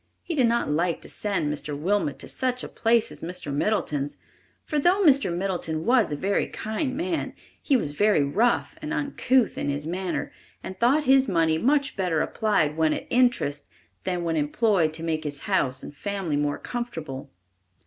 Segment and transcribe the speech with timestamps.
[0.23, 1.77] He did not like to send Mr.
[1.79, 3.53] Wilmot to such a place as Mr.
[3.53, 4.17] Middleton's,
[4.65, 5.31] for though Mr.
[5.31, 10.31] Middleton was a very kind man, he was very rough and uncouth in his manner
[10.63, 13.67] and thought his money much better applied when at interest
[14.03, 17.29] than when employed to make his house and family more comfortable.